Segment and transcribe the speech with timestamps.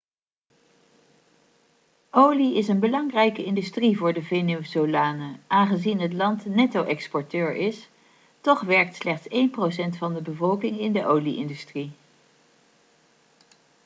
[2.11, 7.89] olie is een belangrijke industrie voor de venezolanen aangezien het land netto-exporteur is
[8.41, 11.91] toch werkt slechts één procent van de bevolking in de olie-industrie